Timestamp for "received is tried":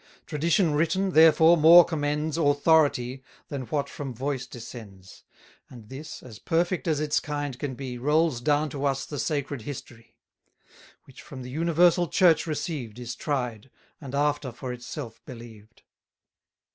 12.47-13.69